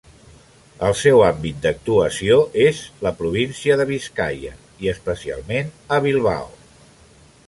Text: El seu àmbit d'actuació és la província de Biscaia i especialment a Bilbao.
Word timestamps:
El 0.85 0.95
seu 1.01 1.19
àmbit 1.25 1.59
d'actuació 1.65 2.37
és 2.63 2.81
la 3.07 3.13
província 3.19 3.77
de 3.83 3.87
Biscaia 3.93 4.55
i 4.87 4.93
especialment 4.95 5.71
a 5.99 6.01
Bilbao. 6.07 6.53